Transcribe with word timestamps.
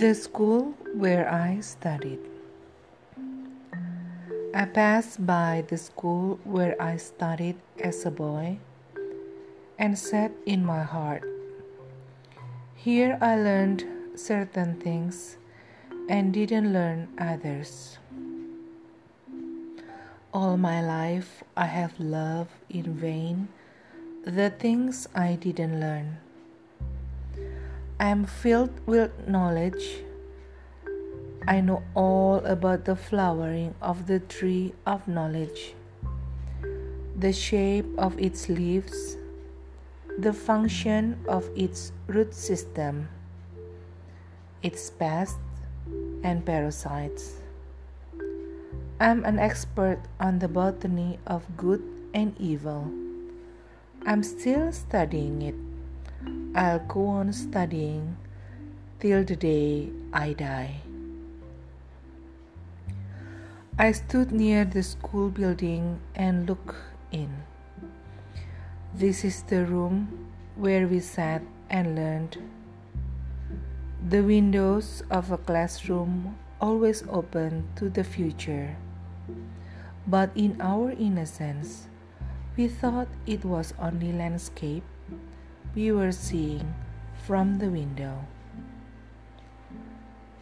The 0.00 0.14
school 0.14 0.72
where 0.94 1.28
I 1.28 1.60
studied. 1.60 2.24
I 4.54 4.64
passed 4.64 5.26
by 5.26 5.62
the 5.68 5.76
school 5.76 6.40
where 6.42 6.72
I 6.80 6.96
studied 6.96 7.60
as 7.84 8.06
a 8.06 8.10
boy 8.10 8.60
and 9.78 9.98
said 9.98 10.32
in 10.46 10.64
my 10.64 10.84
heart, 10.84 11.28
Here 12.74 13.18
I 13.20 13.36
learned 13.36 13.84
certain 14.16 14.80
things 14.80 15.36
and 16.08 16.32
didn't 16.32 16.72
learn 16.72 17.12
others. 17.18 17.98
All 20.32 20.56
my 20.56 20.80
life 20.80 21.44
I 21.58 21.66
have 21.66 22.00
loved 22.00 22.56
in 22.70 22.96
vain 22.96 23.48
the 24.24 24.48
things 24.48 25.06
I 25.14 25.36
didn't 25.36 25.78
learn. 25.78 26.29
I 28.00 28.08
am 28.08 28.24
filled 28.24 28.72
with 28.86 29.28
knowledge. 29.28 30.00
I 31.46 31.60
know 31.60 31.82
all 31.94 32.36
about 32.46 32.86
the 32.86 32.96
flowering 32.96 33.74
of 33.82 34.06
the 34.06 34.20
tree 34.20 34.72
of 34.86 35.06
knowledge, 35.06 35.74
the 37.14 37.34
shape 37.34 37.84
of 37.98 38.18
its 38.18 38.48
leaves, 38.48 39.18
the 40.16 40.32
function 40.32 41.20
of 41.28 41.50
its 41.54 41.92
root 42.06 42.32
system, 42.32 43.10
its 44.62 44.88
pests 44.88 45.36
and 46.24 46.40
parasites. 46.46 47.42
I'm 48.98 49.26
an 49.26 49.38
expert 49.38 50.00
on 50.18 50.38
the 50.38 50.48
botany 50.48 51.18
of 51.26 51.44
good 51.54 51.84
and 52.14 52.32
evil. 52.40 52.90
I'm 54.06 54.22
still 54.22 54.72
studying 54.72 55.42
it. 55.42 55.69
I'll 56.52 56.80
go 56.80 57.06
on 57.06 57.32
studying 57.32 58.16
till 58.98 59.22
the 59.22 59.36
day 59.36 59.88
I 60.12 60.32
die. 60.32 60.82
I 63.78 63.92
stood 63.92 64.32
near 64.32 64.64
the 64.64 64.82
school 64.82 65.30
building 65.30 66.00
and 66.16 66.48
looked 66.48 66.74
in. 67.12 67.30
This 68.92 69.24
is 69.24 69.44
the 69.44 69.64
room 69.64 70.26
where 70.56 70.88
we 70.88 70.98
sat 70.98 71.42
and 71.70 71.94
learned. 71.94 72.42
The 74.08 74.22
windows 74.22 75.04
of 75.08 75.30
a 75.30 75.38
classroom 75.38 76.36
always 76.60 77.04
open 77.08 77.68
to 77.76 77.88
the 77.88 78.02
future. 78.02 78.74
But 80.04 80.34
in 80.34 80.60
our 80.60 80.90
innocence, 80.90 81.86
we 82.56 82.66
thought 82.66 83.06
it 83.24 83.44
was 83.44 83.72
only 83.78 84.10
landscape 84.12 84.82
we 85.74 85.92
were 85.92 86.10
seeing 86.10 86.74
from 87.26 87.58
the 87.58 87.70
window. 87.70 88.26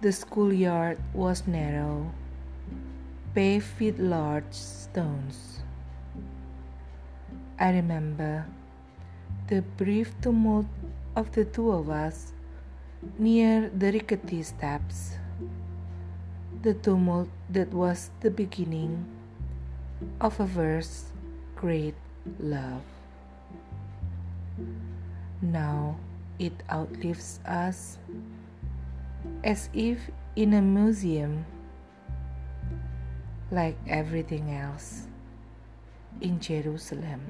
The 0.00 0.12
schoolyard 0.12 0.98
was 1.12 1.46
narrow, 1.46 2.10
paved 3.34 3.78
with 3.78 3.98
large 3.98 4.50
stones. 4.50 5.60
I 7.58 7.70
remember 7.70 8.46
the 9.48 9.60
brief 9.60 10.14
tumult 10.22 10.66
of 11.16 11.32
the 11.32 11.44
two 11.44 11.70
of 11.70 11.90
us 11.90 12.32
near 13.18 13.68
the 13.68 13.92
rickety 13.92 14.42
steps, 14.42 15.18
the 16.62 16.72
tumult 16.72 17.28
that 17.50 17.68
was 17.74 18.10
the 18.20 18.30
beginning 18.30 19.04
of 20.20 20.40
a 20.40 20.46
verse 20.46 21.12
great 21.56 21.94
love. 22.38 22.80
Now 25.42 25.96
it 26.38 26.52
outlives 26.70 27.40
us 27.46 27.98
as 29.44 29.68
if 29.72 29.98
in 30.36 30.54
a 30.54 30.62
museum, 30.62 31.44
like 33.50 33.76
everything 33.86 34.54
else 34.54 35.08
in 36.20 36.40
Jerusalem. 36.40 37.20